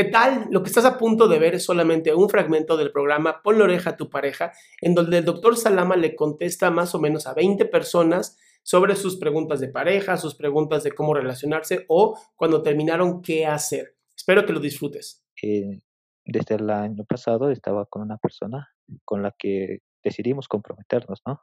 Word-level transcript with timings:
¿Qué 0.00 0.06
tal? 0.06 0.46
Lo 0.50 0.62
que 0.62 0.70
estás 0.70 0.86
a 0.86 0.96
punto 0.96 1.28
de 1.28 1.38
ver 1.38 1.56
es 1.56 1.66
solamente 1.66 2.14
un 2.14 2.30
fragmento 2.30 2.78
del 2.78 2.90
programa 2.90 3.42
Pon 3.42 3.58
la 3.58 3.64
oreja 3.64 3.90
a 3.90 3.96
tu 3.98 4.08
pareja, 4.08 4.50
en 4.80 4.94
donde 4.94 5.18
el 5.18 5.26
doctor 5.26 5.58
Salama 5.58 5.94
le 5.94 6.16
contesta 6.16 6.70
más 6.70 6.94
o 6.94 6.98
menos 6.98 7.26
a 7.26 7.34
20 7.34 7.66
personas 7.66 8.38
sobre 8.62 8.96
sus 8.96 9.18
preguntas 9.18 9.60
de 9.60 9.68
pareja, 9.68 10.16
sus 10.16 10.36
preguntas 10.36 10.84
de 10.84 10.92
cómo 10.92 11.12
relacionarse 11.12 11.84
o 11.88 12.18
cuando 12.34 12.62
terminaron 12.62 13.20
qué 13.20 13.44
hacer. 13.44 13.98
Espero 14.16 14.46
que 14.46 14.54
lo 14.54 14.60
disfrutes. 14.60 15.22
Eh, 15.42 15.82
desde 16.24 16.54
el 16.54 16.70
año 16.70 17.04
pasado 17.04 17.50
estaba 17.50 17.84
con 17.84 18.00
una 18.00 18.16
persona 18.16 18.70
con 19.04 19.20
la 19.22 19.34
que 19.38 19.80
decidimos 20.02 20.48
comprometernos, 20.48 21.20
¿no? 21.26 21.42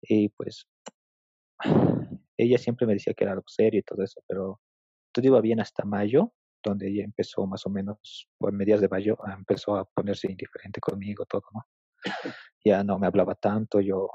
Y 0.00 0.30
pues 0.30 0.68
ella 2.38 2.56
siempre 2.56 2.86
me 2.86 2.94
decía 2.94 3.12
que 3.12 3.24
era 3.24 3.34
algo 3.34 3.44
serio 3.46 3.80
y 3.80 3.82
todo 3.82 4.02
eso, 4.02 4.22
pero 4.26 4.58
todo 5.12 5.26
iba 5.26 5.42
bien 5.42 5.60
hasta 5.60 5.84
mayo, 5.84 6.32
donde 6.62 6.88
ella 6.88 7.04
empezó 7.04 7.46
más 7.46 7.66
o 7.66 7.70
menos, 7.70 8.28
por 8.38 8.52
medias 8.52 8.80
de 8.80 8.88
mayo, 8.88 9.16
empezó 9.36 9.76
a 9.76 9.84
ponerse 9.84 10.30
indiferente 10.30 10.80
conmigo, 10.80 11.24
todo, 11.26 11.44
¿no? 11.52 11.64
Ya 12.64 12.82
no 12.84 12.98
me 12.98 13.06
hablaba 13.06 13.34
tanto, 13.34 13.80
yo, 13.80 14.08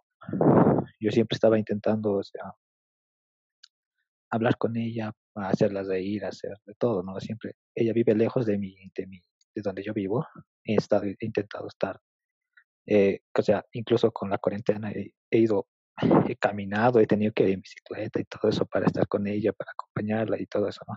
yo 1.00 1.12
siempre 1.12 1.36
estaba 1.36 1.58
intentando, 1.58 2.22
hablar 4.30 4.58
con 4.58 4.76
ella, 4.76 5.12
hacerla 5.36 5.84
reír, 5.84 6.26
hacer 6.26 6.58
de 6.66 6.74
todo, 6.76 7.04
¿no? 7.04 7.20
Siempre, 7.20 7.54
ella 7.76 7.94
vive 7.94 8.16
lejos 8.16 8.46
de 8.46 8.58
mí, 8.58 8.76
de 8.96 9.08
mí, 9.08 9.22
de 9.56 9.62
donde 9.62 9.84
yo 9.84 9.94
vivo, 9.94 10.26
he, 10.64 10.76
estado, 10.76 11.06
he 11.06 11.16
intentado 11.20 11.68
estar, 11.68 12.00
eh, 12.88 13.20
o 13.38 13.42
sea, 13.42 13.66
incluso 13.74 14.12
con 14.12 14.30
la 14.30 14.38
cuarentena 14.38 14.92
he, 14.92 15.14
ido, 15.38 15.68
he 16.28 16.36
caminado, 16.38 17.00
he 17.00 17.08
tenido 17.08 17.34
que 17.34 17.44
ir 17.44 17.50
en 17.52 17.62
bicicleta 17.62 18.20
y 18.20 18.26
todo 18.26 18.50
eso 18.50 18.66
para 18.66 18.86
estar 18.86 19.08
con 19.08 19.28
ella, 19.28 19.52
para 19.54 19.72
acompañarla 19.72 20.42
y 20.42 20.46
todo 20.46 20.68
eso, 20.68 20.82
¿no? 20.88 20.96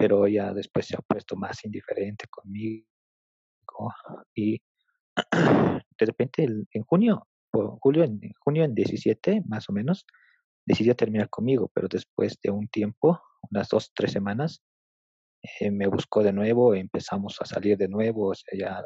Pero 0.00 0.24
ella 0.24 0.54
después 0.54 0.86
se 0.86 0.96
ha 0.96 1.00
puesto 1.00 1.36
más 1.36 1.62
indiferente 1.62 2.26
conmigo 2.28 2.86
y 4.34 4.58
de 5.98 6.06
repente 6.06 6.48
en 6.72 6.82
junio, 6.84 7.28
julio, 7.52 8.04
en 8.04 8.18
junio 8.40 8.64
en 8.64 8.74
17 8.74 9.42
más 9.46 9.68
o 9.68 9.72
menos, 9.72 10.06
decidió 10.64 10.96
terminar 10.96 11.28
conmigo, 11.28 11.70
pero 11.74 11.86
después 11.86 12.38
de 12.42 12.50
un 12.50 12.66
tiempo, 12.68 13.20
unas 13.50 13.68
dos, 13.68 13.92
tres 13.94 14.12
semanas, 14.12 14.62
eh, 15.60 15.70
me 15.70 15.86
buscó 15.86 16.22
de 16.22 16.32
nuevo, 16.32 16.74
empezamos 16.74 17.36
a 17.40 17.44
salir 17.44 17.76
de 17.76 17.88
nuevo, 17.88 18.28
o 18.28 18.34
sea, 18.34 18.58
ya 18.58 18.84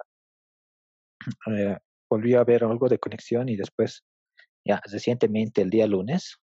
eh, 1.57 1.79
volvió 2.11 2.39
a 2.39 2.43
haber 2.43 2.65
algo 2.65 2.89
de 2.89 2.99
conexión 2.99 3.49
y 3.49 3.57
después, 3.57 4.05
ya 4.67 4.81
recientemente, 4.91 5.63
el 5.63 5.71
día 5.71 5.87
lunes, 5.87 6.41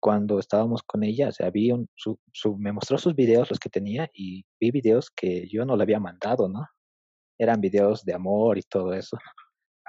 cuando 0.00 0.38
estábamos 0.38 0.82
con 0.82 1.02
ella, 1.02 1.28
o 1.28 1.32
sea, 1.32 1.50
vi 1.50 1.72
un, 1.72 1.88
su, 1.94 2.18
me 2.58 2.72
mostró 2.72 2.98
sus 2.98 3.14
videos, 3.14 3.50
los 3.50 3.58
que 3.58 3.70
tenía, 3.70 4.08
y 4.12 4.44
vi 4.60 4.70
videos 4.70 5.10
que 5.10 5.48
yo 5.48 5.64
no 5.64 5.76
le 5.76 5.82
había 5.82 6.00
mandado, 6.00 6.48
¿no? 6.48 6.66
Eran 7.38 7.60
videos 7.60 8.04
de 8.04 8.14
amor 8.14 8.58
y 8.58 8.62
todo 8.62 8.92
eso. 8.92 9.18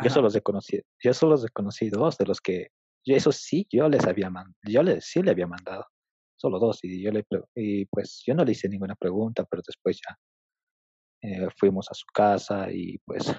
Yo 0.03 0.09
solo, 0.11 0.29
los 0.29 0.41
conocido, 0.41 0.83
yo 1.03 1.13
solo 1.13 1.31
los 1.31 1.45
he 1.45 1.49
conocido 1.49 1.99
dos 1.99 2.17
de 2.17 2.25
los 2.25 2.39
que, 2.39 2.67
eso 3.05 3.31
sí, 3.31 3.65
yo 3.71 3.89
les 3.89 4.05
había 4.05 4.29
mandado, 4.29 4.55
yo 4.63 4.83
les, 4.83 5.05
sí 5.05 5.23
le 5.23 5.31
había 5.31 5.47
mandado 5.47 5.85
solo 6.35 6.59
dos, 6.59 6.79
y 6.83 7.01
yo 7.01 7.11
le 7.11 7.25
y 7.55 7.85
pues 7.85 8.21
yo 8.25 8.35
no 8.35 8.45
le 8.45 8.51
hice 8.51 8.69
ninguna 8.69 8.95
pregunta, 8.95 9.43
pero 9.49 9.63
después 9.65 9.99
ya 10.07 10.15
eh, 11.23 11.47
fuimos 11.57 11.87
a 11.89 11.95
su 11.95 12.05
casa 12.13 12.71
y 12.71 12.99
pues 12.99 13.35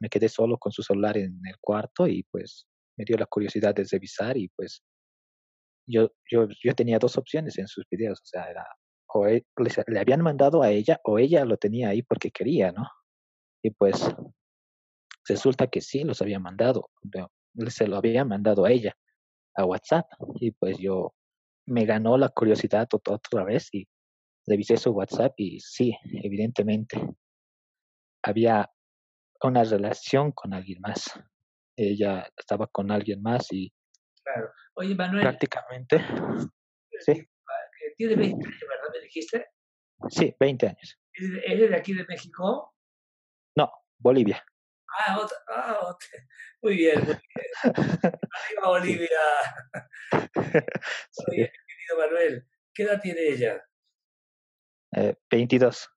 me 0.00 0.10
quedé 0.10 0.28
solo 0.28 0.58
con 0.58 0.72
su 0.72 0.82
celular 0.82 1.16
en 1.16 1.40
el 1.46 1.56
cuarto 1.58 2.06
y 2.06 2.22
pues 2.24 2.66
me 2.98 3.04
dio 3.06 3.16
la 3.16 3.24
curiosidad 3.24 3.74
de 3.74 3.84
revisar 3.90 4.36
y 4.36 4.48
pues 4.48 4.82
yo, 5.86 6.10
yo, 6.30 6.48
yo 6.62 6.74
tenía 6.74 6.98
dos 6.98 7.16
opciones 7.16 7.58
en 7.58 7.68
sus 7.68 7.84
videos, 7.90 8.20
o 8.20 8.26
sea, 8.26 8.46
o 9.08 9.26
e, 9.26 9.44
le 9.86 10.00
habían 10.00 10.22
mandado 10.22 10.62
a 10.62 10.70
ella 10.70 11.00
o 11.04 11.18
ella 11.18 11.44
lo 11.44 11.56
tenía 11.56 11.90
ahí 11.90 12.02
porque 12.02 12.30
quería, 12.30 12.72
¿no? 12.72 12.84
Y 13.62 13.70
pues 13.70 14.08
resulta 15.26 15.68
que 15.68 15.80
sí 15.80 16.04
los 16.04 16.20
había 16.20 16.38
mandado, 16.38 16.90
se 17.68 17.86
lo 17.86 17.96
había 17.96 18.24
mandado 18.24 18.64
a 18.64 18.72
ella, 18.72 18.94
a 19.56 19.64
WhatsApp, 19.64 20.06
y 20.40 20.50
pues 20.50 20.78
yo 20.78 21.14
me 21.66 21.86
ganó 21.86 22.18
la 22.18 22.28
curiosidad 22.28 22.88
otra 22.92 23.44
vez 23.44 23.68
y 23.72 23.86
revisé 24.46 24.76
su 24.76 24.90
WhatsApp 24.90 25.32
y 25.38 25.60
sí, 25.60 25.96
evidentemente 26.22 27.00
había 28.22 28.70
una 29.42 29.64
relación 29.64 30.32
con 30.32 30.54
alguien 30.54 30.80
más. 30.80 31.10
Ella 31.76 32.28
estaba 32.36 32.66
con 32.66 32.90
alguien 32.90 33.22
más 33.22 33.52
y 33.52 33.72
claro. 34.24 34.52
Oye, 34.74 34.94
Manuel. 34.94 35.22
Prácticamente. 35.22 36.04
Sí. 37.00 37.28
Tiene 37.96 38.16
20 38.16 38.46
años, 38.46 38.60
¿verdad? 38.60 38.92
¿Me 38.92 39.00
dijiste? 39.00 39.46
Sí, 40.08 40.34
20 40.38 40.66
años. 40.66 40.98
¿Eres 41.46 41.70
de 41.70 41.76
aquí 41.76 41.94
de 41.94 42.04
México? 42.08 42.74
No, 43.56 43.70
Bolivia. 43.98 44.44
Ah, 44.98 45.18
otra, 45.20 45.36
ah 45.48 45.78
otra. 45.82 46.08
muy 46.62 46.76
bien, 46.76 46.98
muy 46.98 47.06
bien. 47.06 47.18
Arriba 47.62 48.68
Bolivia. 48.68 49.20
Oye, 51.28 51.52
querido 51.66 51.98
Manuel, 51.98 52.48
¿qué 52.72 52.82
edad 52.84 53.00
tiene 53.00 53.28
ella? 53.28 53.64
Eh, 54.96 55.16
22. 55.30 55.90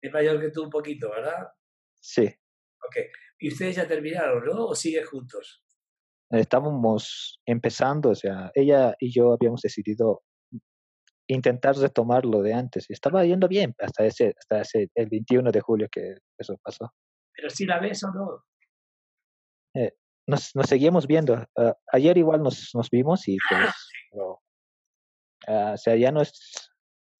Es 0.00 0.12
mayor 0.12 0.40
que 0.40 0.50
tú 0.50 0.64
un 0.64 0.70
poquito, 0.70 1.10
¿verdad? 1.10 1.48
Sí. 2.00 2.26
Ok. 2.84 2.96
¿Y 3.38 3.48
ustedes 3.52 3.76
ya 3.76 3.86
terminaron, 3.86 4.44
no? 4.44 4.66
¿O 4.66 4.74
siguen 4.74 5.04
juntos? 5.06 5.64
Estábamos 6.32 7.38
empezando, 7.46 8.10
o 8.10 8.14
sea, 8.14 8.50
ella 8.54 8.94
y 8.98 9.12
yo 9.12 9.32
habíamos 9.32 9.60
decidido 9.60 10.22
intentar 11.26 11.76
retomar 11.76 12.24
lo 12.24 12.42
de 12.42 12.54
antes. 12.54 12.88
Y 12.88 12.94
estaba 12.94 13.24
yendo 13.24 13.48
bien 13.48 13.74
hasta 13.78 14.06
ese, 14.06 14.34
hasta 14.38 14.62
ese, 14.62 14.90
el 14.94 15.08
21 15.08 15.50
de 15.50 15.60
julio 15.60 15.88
que 15.90 16.16
eso 16.38 16.56
pasó. 16.62 16.92
¿Pero 17.34 17.50
si 17.50 17.66
la 17.66 17.78
ves 17.78 18.02
o 18.04 18.10
no? 18.12 18.44
Eh, 19.74 19.92
nos, 20.26 20.54
nos 20.54 20.66
seguimos 20.66 21.06
viendo. 21.06 21.34
Uh, 21.56 21.72
ayer 21.92 22.18
igual 22.18 22.42
nos, 22.42 22.70
nos 22.74 22.90
vimos 22.90 23.28
y 23.28 23.36
pues, 23.48 23.74
uh, 24.12 24.36
o 25.48 25.76
sea, 25.76 25.96
ya 25.96 26.12
no 26.12 26.22
es, 26.22 26.72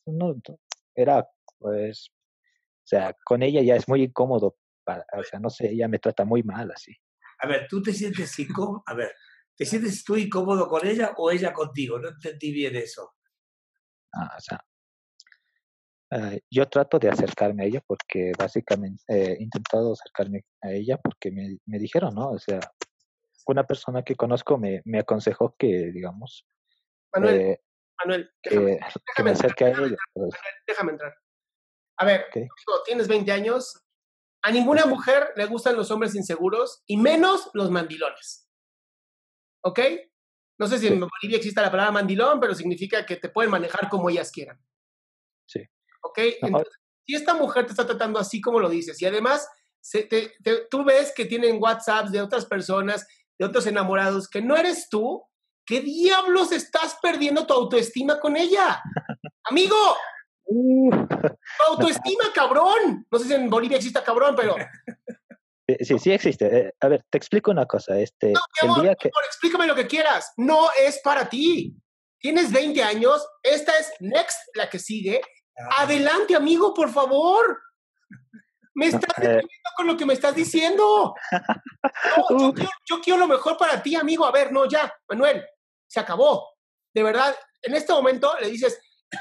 no, 0.06 0.34
era 0.94 1.28
pues, 1.58 2.10
o 2.10 2.86
sea, 2.86 3.14
con 3.24 3.42
ella 3.42 3.62
ya 3.62 3.76
es 3.76 3.88
muy 3.88 4.02
incómodo, 4.02 4.56
para, 4.84 5.04
o 5.16 5.22
sea, 5.22 5.38
no 5.38 5.50
sé, 5.50 5.70
ella 5.70 5.88
me 5.88 5.98
trata 5.98 6.24
muy 6.24 6.42
mal 6.42 6.70
así. 6.70 6.92
A 7.42 7.48
ver, 7.48 7.66
¿tú 7.68 7.82
te 7.82 7.92
sientes 7.92 8.38
incómodo? 8.38 8.84
A 8.86 8.94
ver, 8.94 9.12
¿te 9.56 9.66
sientes 9.66 10.04
tú 10.04 10.16
incómodo 10.16 10.68
con 10.68 10.86
ella 10.86 11.12
o 11.16 11.30
ella 11.30 11.52
contigo? 11.52 11.98
No 11.98 12.08
entendí 12.08 12.52
bien 12.52 12.76
eso. 12.76 13.14
Ah, 14.14 14.36
o 14.36 14.40
sea, 14.40 14.64
uh, 16.12 16.38
yo 16.48 16.68
trato 16.68 17.00
de 17.00 17.08
acercarme 17.08 17.64
a 17.64 17.66
ella 17.66 17.82
porque 17.84 18.32
básicamente 18.38 19.02
eh, 19.08 19.36
he 19.38 19.42
intentado 19.42 19.92
acercarme 19.92 20.44
a 20.60 20.70
ella 20.70 20.98
porque 20.98 21.32
me, 21.32 21.58
me, 21.66 21.78
dijeron, 21.80 22.14
¿no? 22.14 22.30
O 22.30 22.38
sea, 22.38 22.60
una 23.46 23.66
persona 23.66 24.04
que 24.04 24.14
conozco 24.14 24.56
me, 24.56 24.80
me 24.84 25.00
aconsejó 25.00 25.56
que, 25.58 25.90
digamos, 25.90 26.46
Manuel, 27.12 27.40
eh, 27.40 27.60
Manuel, 28.04 28.30
déjame, 28.42 28.78
que, 29.16 29.22
me 29.24 29.30
acerque 29.32 29.64
a 29.64 29.68
ella. 29.70 29.96
Pues. 30.12 30.30
Déjame 30.66 30.92
entrar. 30.92 31.14
A 31.98 32.04
ver, 32.04 32.26
tienes 32.86 33.08
20 33.08 33.32
años, 33.32 33.84
a 34.42 34.50
ninguna 34.50 34.86
mujer 34.86 35.30
le 35.36 35.46
gustan 35.46 35.76
los 35.76 35.90
hombres 35.90 36.14
inseguros 36.14 36.82
y 36.86 36.96
menos 36.96 37.50
los 37.54 37.70
mandilones. 37.70 38.48
¿Ok? 39.64 39.80
No 40.58 40.66
sé 40.66 40.78
si 40.78 40.88
en 40.88 41.00
Bolivia 41.00 41.38
existe 41.38 41.60
la 41.60 41.70
palabra 41.70 41.92
mandilón, 41.92 42.40
pero 42.40 42.54
significa 42.54 43.06
que 43.06 43.16
te 43.16 43.28
pueden 43.28 43.50
manejar 43.50 43.88
como 43.88 44.10
ellas 44.10 44.30
quieran. 44.30 44.60
Sí. 45.46 45.60
¿Ok? 46.02 46.18
Entonces, 46.40 46.74
si 47.06 47.14
esta 47.14 47.34
mujer 47.34 47.66
te 47.66 47.72
está 47.72 47.86
tratando 47.86 48.18
así 48.18 48.40
como 48.40 48.60
lo 48.60 48.68
dices 48.68 49.00
y 49.00 49.06
además 49.06 49.48
tú 50.70 50.84
ves 50.84 51.12
que 51.14 51.24
tienen 51.24 51.60
WhatsApps 51.60 52.12
de 52.12 52.20
otras 52.20 52.46
personas, 52.46 53.06
de 53.38 53.46
otros 53.46 53.66
enamorados, 53.66 54.28
que 54.28 54.42
no 54.42 54.56
eres 54.56 54.88
tú, 54.88 55.22
¿qué 55.66 55.80
diablos 55.80 56.52
estás 56.52 56.96
perdiendo 57.02 57.46
tu 57.46 57.54
autoestima 57.54 58.20
con 58.20 58.36
ella? 58.36 58.80
Amigo, 59.44 59.76
uh. 60.44 60.90
tu 60.90 61.70
autoestima, 61.70 62.24
cabrón. 62.34 63.06
No 63.10 63.18
sé 63.18 63.26
si 63.26 63.34
en 63.34 63.50
Bolivia 63.50 63.76
existe 63.76 64.02
cabrón, 64.02 64.34
pero 64.36 64.56
Sí, 65.80 65.98
sí 65.98 66.12
existe. 66.12 66.58
Eh, 66.58 66.74
a 66.80 66.88
ver, 66.88 67.04
te 67.08 67.18
explico 67.18 67.50
una 67.50 67.66
cosa. 67.66 67.98
Este, 67.98 68.32
no, 68.62 68.76
el 68.76 68.82
día 68.82 68.94
que... 68.94 69.10
explícame 69.26 69.66
lo 69.66 69.74
que 69.74 69.86
quieras. 69.86 70.32
No 70.36 70.68
es 70.78 71.00
para 71.02 71.28
ti. 71.28 71.74
Tienes 72.18 72.52
20 72.52 72.82
años. 72.82 73.26
Esta 73.42 73.72
es 73.78 73.92
Next, 74.00 74.38
la 74.54 74.68
que 74.68 74.78
sigue. 74.78 75.20
Ah. 75.56 75.82
Adelante, 75.82 76.34
amigo, 76.34 76.74
por 76.74 76.90
favor. 76.90 77.60
Me 78.74 78.86
estás 78.86 79.18
eh... 79.22 79.42
con 79.76 79.86
lo 79.86 79.96
que 79.96 80.06
me 80.06 80.14
estás 80.14 80.34
diciendo. 80.34 81.14
No, 82.30 82.38
yo, 82.38 82.54
quiero, 82.54 82.70
yo 82.88 83.00
quiero 83.00 83.18
lo 83.18 83.26
mejor 83.26 83.56
para 83.56 83.82
ti, 83.82 83.96
amigo. 83.96 84.24
A 84.24 84.30
ver, 84.30 84.52
no, 84.52 84.68
ya, 84.68 84.92
Manuel, 85.08 85.44
se 85.88 85.98
acabó. 85.98 86.54
De 86.94 87.02
verdad, 87.02 87.34
en 87.60 87.74
este 87.74 87.92
momento 87.92 88.32
le 88.40 88.48
dices, 88.48 88.78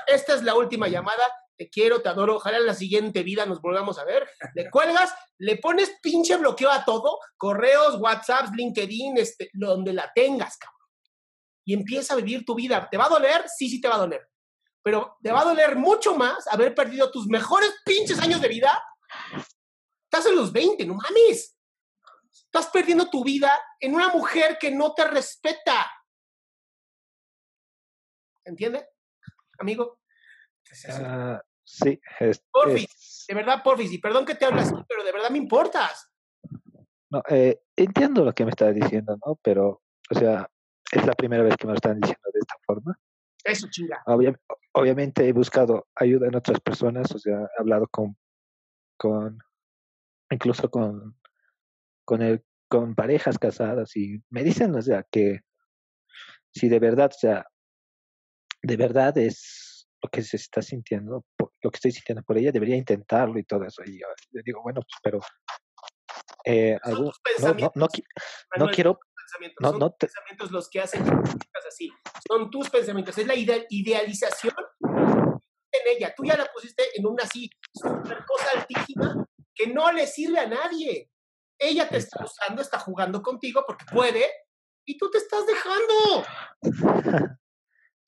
esta 0.07 0.35
es 0.35 0.43
la 0.43 0.55
última 0.55 0.88
llamada, 0.88 1.23
te 1.57 1.69
quiero, 1.69 2.01
te 2.01 2.09
adoro, 2.09 2.38
ojalá 2.38 2.57
en 2.57 2.65
la 2.65 2.73
siguiente 2.73 3.23
vida 3.23 3.45
nos 3.45 3.61
volvamos 3.61 3.99
a 3.99 4.03
ver. 4.03 4.27
Le 4.55 4.69
cuelgas, 4.69 5.13
le 5.38 5.57
pones 5.57 5.95
pinche 6.01 6.35
bloqueo 6.38 6.71
a 6.71 6.83
todo, 6.83 7.19
correos, 7.38 7.99
WhatsApps, 7.99 8.51
LinkedIn, 8.55 9.17
este, 9.17 9.49
donde 9.53 9.93
la 9.93 10.11
tengas, 10.13 10.57
cabrón. 10.57 10.79
Y 11.65 11.73
empieza 11.73 12.13
a 12.13 12.17
vivir 12.17 12.43
tu 12.45 12.55
vida. 12.55 12.88
¿Te 12.89 12.97
va 12.97 13.05
a 13.05 13.09
doler? 13.09 13.45
Sí, 13.47 13.69
sí 13.69 13.79
te 13.79 13.88
va 13.88 13.95
a 13.95 13.99
doler. 13.99 14.27
pero 14.83 15.17
te 15.21 15.31
va 15.31 15.41
a 15.41 15.45
doler 15.45 15.75
mucho 15.75 16.15
más 16.15 16.47
haber 16.47 16.73
perdido 16.73 17.11
tus 17.11 17.27
mejores 17.27 17.71
pinches 17.85 18.19
años 18.19 18.41
de 18.41 18.47
vida. 18.47 18.83
Estás 20.05 20.25
en 20.25 20.35
los 20.35 20.51
20, 20.51 20.83
no 20.88 20.95
mames. 20.95 21.55
Estás 22.33 22.69
perdiendo 22.69 23.07
tu 23.07 23.23
vida 23.23 23.51
en 23.79 23.93
una 23.93 24.09
mujer 24.09 24.57
que 24.59 24.71
no 24.71 24.95
te 24.95 25.05
respeta. 25.05 25.91
¿Entiende, 28.43 28.90
amigo? 29.61 29.99
Uh, 30.89 31.37
sí. 31.63 31.99
Es, 32.19 32.43
porfis, 32.51 32.85
es... 32.85 33.25
de 33.27 33.35
verdad, 33.35 33.63
porfis, 33.63 33.91
y 33.91 33.97
perdón 33.97 34.25
que 34.25 34.35
te 34.35 34.45
hable 34.45 34.61
así, 34.61 34.75
pero 34.87 35.03
de 35.03 35.11
verdad 35.11 35.29
me 35.29 35.37
importas. 35.37 36.11
No, 37.09 37.21
eh, 37.29 37.61
entiendo 37.75 38.23
lo 38.23 38.33
que 38.33 38.45
me 38.45 38.51
estás 38.51 38.73
diciendo, 38.73 39.17
¿no? 39.25 39.37
Pero, 39.41 39.81
o 40.09 40.17
sea, 40.17 40.49
es 40.91 41.05
la 41.05 41.13
primera 41.13 41.43
vez 41.43 41.55
que 41.57 41.67
me 41.67 41.73
lo 41.73 41.75
están 41.75 41.99
diciendo 41.99 42.29
de 42.33 42.39
esta 42.39 42.55
forma. 42.65 42.97
Eso, 43.43 43.67
chinga. 43.69 44.01
Obvia, 44.05 44.39
obviamente 44.73 45.27
he 45.27 45.33
buscado 45.33 45.87
ayuda 45.95 46.27
en 46.27 46.35
otras 46.35 46.59
personas, 46.59 47.11
o 47.11 47.19
sea, 47.19 47.39
he 47.39 47.61
hablado 47.61 47.87
con, 47.87 48.15
con 48.97 49.39
incluso 50.29 50.69
con, 50.69 51.19
con, 52.05 52.21
el, 52.21 52.45
con 52.69 52.95
parejas 52.95 53.37
casadas 53.37 53.95
y 53.97 54.23
me 54.29 54.43
dicen, 54.43 54.73
o 54.75 54.81
sea, 54.81 55.03
que 55.11 55.41
si 56.53 56.69
de 56.69 56.79
verdad, 56.79 57.09
o 57.13 57.17
sea, 57.17 57.47
de 58.61 58.77
verdad 58.77 59.17
es 59.17 59.87
lo 60.01 60.09
que 60.09 60.23
se 60.23 60.37
está 60.37 60.61
sintiendo, 60.61 61.25
lo 61.37 61.71
que 61.71 61.77
estoy 61.77 61.91
sintiendo 61.91 62.23
por 62.23 62.37
ella, 62.37 62.51
debería 62.51 62.75
intentarlo 62.75 63.37
y 63.37 63.43
todo 63.43 63.65
eso. 63.65 63.83
Y 63.85 63.99
yo, 63.99 64.07
yo 64.31 64.41
digo, 64.43 64.61
bueno, 64.63 64.81
pues, 64.81 64.99
pero 65.03 65.19
eh, 66.45 66.77
algún, 66.81 67.11
no, 67.39 67.53
no, 67.53 67.71
no, 67.75 67.87
no, 68.57 68.67
quiero 68.69 68.99
pensamientos. 69.15 69.61
No, 69.61 69.69
son 69.71 69.79
no 69.79 69.91
te... 69.91 70.07
pensamientos 70.07 70.51
los 70.51 70.69
que 70.69 70.81
hacen 70.81 71.03
así. 71.71 71.91
Son 72.27 72.49
tus 72.49 72.69
pensamientos. 72.69 73.17
Es 73.17 73.27
la 73.27 73.35
ide 73.35 73.65
idealización 73.69 74.53
en 74.79 75.95
ella. 75.95 76.13
Tú 76.15 76.23
ya 76.23 76.37
la 76.37 76.45
pusiste 76.51 76.83
en 76.95 77.05
una 77.05 77.23
así 77.23 77.49
super 77.73 78.23
cosa 78.25 78.47
altísima 78.55 79.25
que 79.53 79.67
no 79.67 79.91
le 79.91 80.07
sirve 80.07 80.39
a 80.39 80.47
nadie. 80.47 81.09
Ella 81.57 81.87
te 81.87 81.97
está 81.97 82.23
usando, 82.23 82.61
está 82.61 82.79
jugando 82.79 83.21
contigo 83.21 83.63
porque 83.65 83.85
puede 83.91 84.25
y 84.85 84.97
tú 84.97 85.09
te 85.09 85.19
estás 85.19 85.45
dejando. 85.45 86.25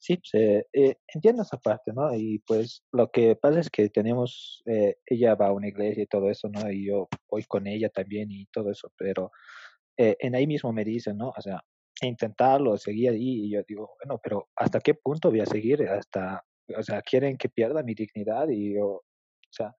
Sí, 0.04 0.18
pues, 0.18 0.34
eh, 0.34 0.68
eh, 0.74 0.98
entiendo 1.14 1.44
esa 1.44 1.58
parte, 1.58 1.94
¿no? 1.94 2.14
Y 2.14 2.40
pues 2.40 2.84
lo 2.92 3.10
que 3.10 3.38
pasa 3.38 3.62
es 3.62 3.70
que 3.70 3.88
tenemos, 3.88 4.62
eh, 4.66 4.98
ella 5.06 5.34
va 5.36 5.48
a 5.48 5.54
una 5.54 5.70
iglesia 5.70 6.04
y 6.04 6.08
todo 6.08 6.30
eso, 6.30 6.50
¿no? 6.50 6.70
Y 6.70 6.88
yo 6.88 7.08
voy 7.30 7.44
con 7.46 7.68
ella 7.68 7.88
también 7.88 8.30
y 8.30 8.46
todo 8.48 8.70
eso, 8.70 8.92
pero 8.98 9.32
eh, 9.98 10.18
en 10.20 10.36
ahí 10.36 10.46
mismo 10.46 10.74
me 10.74 10.84
dicen, 10.84 11.18
¿no? 11.18 11.30
O 11.30 11.42
sea, 11.42 11.64
intentarlo, 12.02 12.78
seguir 12.78 13.12
ahí, 13.12 13.46
y 13.46 13.52
yo 13.52 13.64
digo, 13.66 13.96
bueno, 14.04 14.20
pero 14.22 14.50
¿hasta 14.58 14.82
qué 14.82 14.94
punto 14.94 15.30
voy 15.30 15.40
a 15.40 15.46
seguir? 15.46 15.84
Hasta, 15.88 16.44
o 16.78 16.84
sea, 16.84 17.02
quieren 17.02 17.38
que 17.38 17.48
pierda 17.48 17.82
mi 17.82 17.94
dignidad 17.94 18.50
y 18.50 18.76
yo, 18.76 18.88
o 18.88 19.04
sea, 19.52 19.74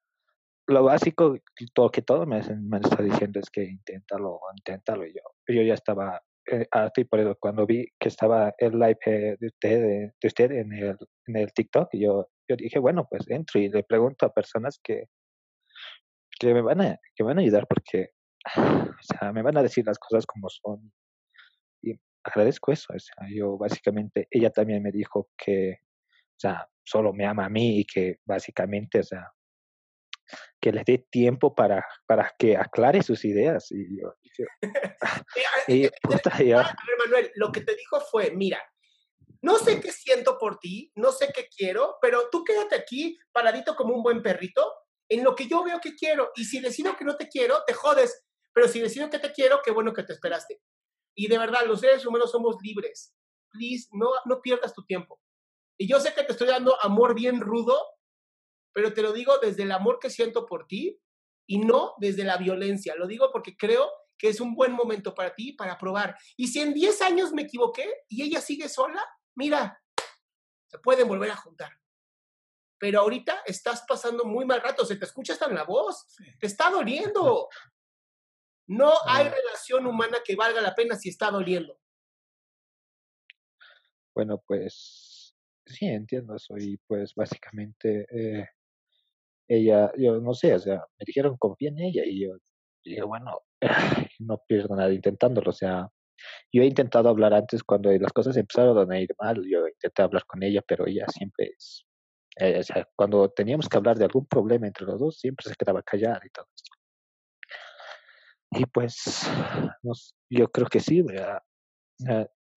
lo 0.69 0.85
básico 0.85 1.37
todo, 1.75 1.91
que 1.91 2.03
todo 2.03 2.25
me, 2.27 2.41
me 2.62 2.79
está 2.79 3.03
diciendo 3.03 3.41
es 3.41 3.50
que 3.50 3.65
inténtalo, 3.65 4.41
inténtalo, 4.56 5.06
y 5.06 5.12
yo, 5.15 5.23
yo 5.49 5.62
ya 5.62 5.75
estaba 5.75 6.23
eh, 6.50 6.67
y 6.96 7.05
por 7.05 7.20
eso 7.20 7.37
cuando 7.41 7.67
vi 7.67 7.87
que 7.99 8.08
estaba 8.08 8.55
el 8.58 8.73
live 8.73 8.99
eh, 9.06 9.37
de 9.38 9.46
usted, 9.46 9.81
de, 9.82 10.12
usted 10.23 10.50
en 10.52 10.73
el, 10.73 10.96
en 11.26 11.37
el 11.37 11.52
TikTok, 11.52 11.88
yo, 11.93 12.29
yo 12.49 12.56
dije, 12.56 12.79
bueno, 12.79 13.06
pues 13.08 13.29
entro 13.29 13.61
y 13.61 13.69
le 13.69 13.82
pregunto 13.82 14.26
a 14.26 14.32
personas 14.32 14.79
que, 14.82 15.05
que 16.38 16.55
me 16.55 16.62
van 16.62 16.81
a, 16.81 16.99
que 17.14 17.25
me 17.25 17.29
van 17.29 17.38
a 17.38 17.43
ayudar 17.43 17.67
porque 17.67 18.11
o 18.56 19.02
sea, 19.02 19.32
me 19.32 19.43
van 19.43 19.56
a 19.56 19.62
decir 19.62 19.85
las 19.87 19.99
cosas 19.99 20.26
como 20.26 20.49
son. 20.49 20.93
Y 21.82 21.94
agradezco 22.23 22.73
eso. 22.73 22.93
O 22.93 23.26
yo 23.29 23.56
básicamente, 23.56 24.29
ella 24.31 24.50
también 24.50 24.82
me 24.82 24.93
dijo 24.93 25.29
que, 25.37 25.79
o 26.11 26.41
sea, 26.41 26.69
solo 26.85 27.12
me 27.12 27.26
ama 27.26 27.46
a 27.46 27.50
mí 27.50 27.81
y 27.81 27.85
que 27.85 28.19
básicamente, 28.25 29.00
o 29.00 29.02
sea, 29.02 29.32
que 30.61 30.73
le 30.73 30.83
dé 30.85 31.07
tiempo 31.11 31.55
para, 31.55 31.87
para 32.07 32.33
que 32.39 32.57
aclare 32.57 33.03
sus 33.03 33.25
ideas. 33.25 33.71
Y 33.71 34.01
yo, 34.01 34.15
yo 34.39 34.47
y, 35.69 35.89
puta, 36.03 36.43
yo, 36.43 36.59
a 36.59 36.63
ver, 36.63 36.99
Manuel, 36.99 37.33
lo 37.35 37.53
que 37.53 37.61
te 37.61 37.75
dijo 37.75 38.01
fue, 38.01 38.31
mira, 38.31 38.63
no 39.43 39.59
sé 39.59 39.81
qué 39.81 39.93
siento 39.93 40.39
por 40.39 40.59
ti, 40.59 40.91
no 40.95 41.13
sé 41.13 41.31
qué 41.35 41.49
quiero, 41.55 41.97
pero 42.01 42.31
tú 42.31 42.45
quédate 42.45 42.75
aquí 42.75 43.19
paradito 43.33 43.77
como 43.77 43.95
un 43.95 44.03
buen 44.03 44.23
perrito 44.23 44.73
en 45.09 45.23
lo 45.23 45.35
que 45.35 45.47
yo 45.47 45.63
veo 45.63 45.81
que 45.81 45.95
quiero. 45.95 46.31
Y 46.35 46.45
si 46.45 46.61
decido 46.61 46.97
que 46.97 47.05
no 47.05 47.17
te 47.17 47.29
quiero, 47.29 47.63
te 47.67 47.75
jodes. 47.75 48.25
Pero 48.53 48.69
si 48.69 48.81
decido 48.81 49.11
que 49.11 49.19
te 49.19 49.33
quiero, 49.33 49.61
qué 49.63 49.71
bueno 49.71 49.93
que 49.93 50.03
te 50.03 50.13
esperaste. 50.13 50.61
Y 51.15 51.29
de 51.29 51.39
verdad, 51.39 51.67
los 51.67 51.81
seres 51.81 52.07
humanos 52.07 52.31
somos 52.31 52.57
libres. 52.63 53.15
Please, 53.51 53.89
no, 53.93 54.11
no 54.25 54.41
pierdas 54.41 54.73
tu 54.73 54.85
tiempo. 54.85 55.21
Y 55.77 55.89
yo 55.89 56.01
sé 56.01 56.15
que 56.15 56.23
te 56.23 56.33
estoy 56.33 56.49
dando 56.49 56.81
amor 56.83 57.15
bien 57.15 57.41
rudo, 57.41 57.79
pero 58.75 58.93
te 58.93 59.03
lo 59.03 59.12
digo 59.12 59.38
desde 59.38 59.62
el 59.62 59.73
amor 59.73 59.99
que 59.99 60.11
siento 60.11 60.44
por 60.44 60.67
ti 60.67 61.00
y 61.47 61.59
no 61.59 61.94
desde 61.99 62.25
la 62.25 62.37
violencia. 62.37 62.94
Lo 62.97 63.06
digo 63.06 63.31
porque 63.32 63.56
creo 63.56 63.91
que 64.19 64.29
es 64.29 64.41
un 64.41 64.55
buen 64.55 64.73
momento 64.73 65.15
para 65.15 65.35
ti 65.35 65.53
para 65.53 65.79
probar. 65.79 66.19
Y 66.37 66.49
si 66.49 66.61
en 66.61 66.75
10 66.75 67.03
años 67.03 67.32
me 67.32 67.43
equivoqué 67.43 67.88
y 68.09 68.23
ella 68.23 68.41
sigue 68.41 68.69
sola, 68.69 69.03
mira, 69.37 69.81
se 70.67 70.79
pueden 70.79 71.06
volver 71.06 71.31
a 71.31 71.37
juntar. 71.37 71.73
Pero 72.79 73.00
ahorita 73.00 73.43
estás 73.47 73.85
pasando 73.87 74.25
muy 74.25 74.44
mal 74.44 74.61
rato, 74.61 74.85
se 74.85 74.97
te 74.97 75.05
escucha 75.05 75.35
hasta 75.35 75.47
en 75.47 75.55
la 75.55 75.65
voz, 75.65 76.06
te 76.38 76.47
está 76.47 76.70
doliendo. 76.70 77.49
No 78.67 78.94
hay 79.05 79.29
relación 79.29 79.87
humana 79.87 80.20
que 80.25 80.37
valga 80.37 80.62
la 80.62 80.75
pena 80.75 80.97
si 80.97 81.11
está 81.11 81.31
doliendo. 81.31 81.79
Bueno, 84.15 84.43
pues 84.47 85.37
sí, 85.67 85.85
entiendo 85.85 86.35
eso. 86.37 86.55
Y 86.56 86.79
pues 86.87 87.15
básicamente 87.15 88.06
eh, 88.11 88.49
ella, 89.49 89.93
yo 89.96 90.20
no 90.20 90.35
sé, 90.35 90.55
o 90.55 90.58
sea, 90.58 90.76
me 90.99 91.05
dijeron 91.06 91.37
confía 91.38 91.70
en 91.70 91.79
ella 91.79 92.02
y 92.05 92.25
yo 92.25 92.37
dije, 92.85 93.02
bueno, 93.02 93.41
no 94.20 94.38
pierdo 94.46 94.76
nada 94.76 94.93
intentándolo. 94.93 95.50
O 95.50 95.55
sea, 95.55 95.88
yo 96.52 96.62
he 96.62 96.67
intentado 96.67 97.08
hablar 97.08 97.35
antes 97.35 97.62
cuando 97.64 97.91
las 97.93 98.12
cosas 98.12 98.37
empezaron 98.37 98.91
a 98.93 99.00
ir 99.00 99.11
mal. 99.19 99.43
Yo 99.49 99.67
intenté 99.69 100.02
hablar 100.02 100.25
con 100.26 100.43
ella, 100.43 100.62
pero 100.67 100.87
ella 100.87 101.06
siempre 101.08 101.52
es. 101.56 101.87
Eh, 102.37 102.58
o 102.61 102.62
sea, 102.62 102.88
cuando 102.96 103.29
teníamos 103.31 103.69
que 103.69 103.76
hablar 103.76 103.96
de 103.99 104.05
algún 104.05 104.26
problema 104.26 104.67
entre 104.67 104.87
los 104.87 104.99
dos, 105.00 105.19
siempre 105.19 105.49
se 105.49 105.55
quedaba 105.55 105.82
callada 105.82 106.20
y 106.25 106.31
todo 106.31 106.46
esto. 106.55 106.70
Y 108.56 108.67
pues 108.67 109.29
yo 110.31 110.49
creo 110.49 110.67
que 110.69 110.81
sí, 110.81 111.05
a, 111.19 111.43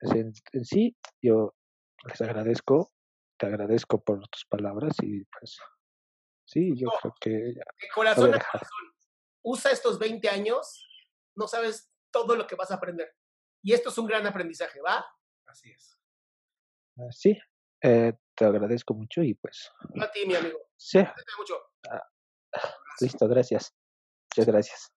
en, 0.01 0.33
en, 0.53 0.65
sí, 0.65 0.95
yo 1.21 1.55
les 2.07 2.21
agradezco, 2.21 2.91
te 3.39 3.47
agradezco 3.47 4.03
por 4.03 4.19
tus 4.27 4.45
palabras 4.45 4.95
y 5.01 5.23
pues 5.25 5.59
sí, 6.47 6.73
yo 6.75 6.89
creo 7.01 7.13
que... 7.19 7.53
Ya, 7.53 7.63
de 7.79 7.89
corazón 7.93 8.33
a 8.33 8.39
corazón, 8.39 8.93
usa 9.43 9.71
estos 9.71 9.99
20 9.99 10.29
años, 10.29 10.87
no 11.35 11.47
sabes 11.47 11.91
todo 12.11 12.35
lo 12.35 12.47
que 12.47 12.55
vas 12.55 12.71
a 12.71 12.75
aprender. 12.75 13.13
Y 13.61 13.73
esto 13.73 13.89
es 13.89 13.97
un 13.97 14.07
gran 14.07 14.25
aprendizaje, 14.25 14.81
¿va? 14.81 15.05
Así 15.45 15.71
es. 15.71 15.97
Uh, 16.95 17.11
sí, 17.11 17.37
eh, 17.81 18.13
te 18.35 18.45
agradezco 18.45 18.93
mucho 18.93 19.21
y 19.21 19.33
pues... 19.35 19.71
A 20.01 20.11
ti, 20.11 20.25
mi 20.25 20.35
amigo. 20.35 20.59
Sí. 20.75 20.99
Mucho. 21.37 21.57
Uh, 21.89 22.59
listo, 23.01 23.27
gracias. 23.27 23.75
Muchas 24.29 24.45
gracias. 24.45 24.96